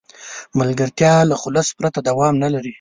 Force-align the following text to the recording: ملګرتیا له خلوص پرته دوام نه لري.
ملګرتیا 0.59 1.13
له 1.29 1.35
خلوص 1.41 1.67
پرته 1.77 1.99
دوام 2.09 2.33
نه 2.43 2.49
لري. 2.53 2.69